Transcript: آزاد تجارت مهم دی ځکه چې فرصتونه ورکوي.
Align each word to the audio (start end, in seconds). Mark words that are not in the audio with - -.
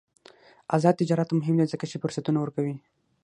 آزاد 0.75 0.95
تجارت 1.01 1.29
مهم 1.39 1.55
دی 1.59 1.65
ځکه 1.73 1.85
چې 1.91 2.01
فرصتونه 2.01 2.37
ورکوي. 2.41 2.75